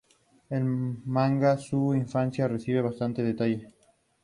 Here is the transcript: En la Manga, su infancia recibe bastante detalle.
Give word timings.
En 0.49 0.63
la 0.93 0.97
Manga, 1.05 1.57
su 1.59 1.93
infancia 1.93 2.47
recibe 2.47 2.81
bastante 2.81 3.21
detalle. 3.21 3.71